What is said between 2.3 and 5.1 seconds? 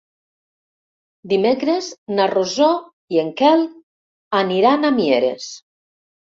Rosó i en Quel aniran a